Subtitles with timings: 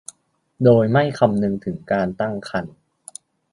[0.63, 2.75] โดยไม่คำนึงถึงการตั้งครรภ์